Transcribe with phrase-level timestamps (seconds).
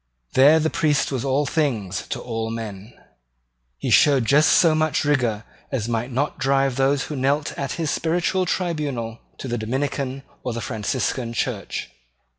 [0.33, 2.91] There the priest was all things to all men.
[3.77, 7.91] He showed just so much rigour as might not drive those who knelt at his
[7.91, 11.91] spiritual tribunal to the Dominican or the Franciscan church.